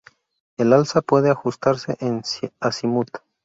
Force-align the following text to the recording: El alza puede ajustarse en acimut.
El 0.57 0.73
alza 0.73 1.03
puede 1.03 1.29
ajustarse 1.29 1.95
en 1.99 2.23
acimut. 2.59 3.11